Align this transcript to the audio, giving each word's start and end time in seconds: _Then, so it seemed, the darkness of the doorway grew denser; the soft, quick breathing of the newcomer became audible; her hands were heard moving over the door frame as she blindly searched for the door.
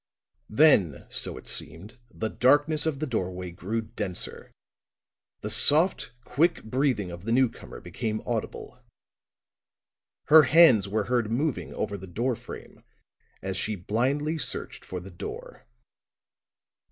_Then, 0.57 1.05
so 1.09 1.37
it 1.37 1.45
seemed, 1.47 1.99
the 2.09 2.27
darkness 2.27 2.87
of 2.87 2.97
the 2.97 3.05
doorway 3.05 3.51
grew 3.51 3.81
denser; 3.81 4.49
the 5.41 5.49
soft, 5.51 6.11
quick 6.25 6.63
breathing 6.63 7.11
of 7.11 7.23
the 7.23 7.31
newcomer 7.31 7.79
became 7.79 8.23
audible; 8.25 8.79
her 10.25 10.41
hands 10.49 10.89
were 10.89 11.03
heard 11.03 11.29
moving 11.29 11.71
over 11.75 11.97
the 11.99 12.07
door 12.07 12.35
frame 12.35 12.83
as 13.43 13.57
she 13.57 13.75
blindly 13.75 14.39
searched 14.39 14.83
for 14.83 14.99
the 14.99 15.11
door. 15.11 15.67